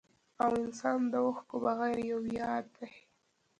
[0.43, 2.91] او انسان د اوښکو بغير يو ياد دی